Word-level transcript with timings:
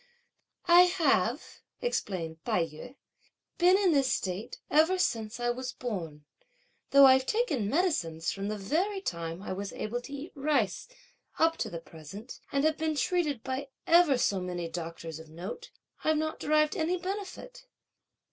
"I 0.67 0.81
have," 0.97 1.59
explained 1.79 2.39
Tai 2.43 2.65
yü, 2.65 2.95
"been 3.59 3.77
in 3.77 3.91
this 3.91 4.11
state 4.11 4.59
ever 4.71 4.97
since 4.97 5.39
I 5.39 5.51
was 5.51 5.73
born; 5.73 6.25
though 6.89 7.05
I've 7.05 7.27
taken 7.27 7.69
medicines 7.69 8.31
from 8.31 8.47
the 8.47 8.57
very 8.57 8.99
time 8.99 9.43
I 9.43 9.53
was 9.53 9.71
able 9.73 10.01
to 10.01 10.11
eat 10.13 10.31
rice, 10.33 10.87
up 11.37 11.55
to 11.57 11.69
the 11.69 11.79
present, 11.79 12.39
and 12.51 12.63
have 12.63 12.79
been 12.79 12.95
treated 12.95 13.43
by 13.43 13.67
ever 13.85 14.17
so 14.17 14.39
many 14.41 14.67
doctors 14.67 15.19
of 15.19 15.29
note, 15.29 15.69
I've 16.03 16.17
not 16.17 16.39
derived 16.39 16.75
any 16.75 16.97
benefit. 16.97 17.67